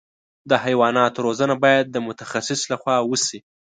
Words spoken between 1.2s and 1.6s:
روزنه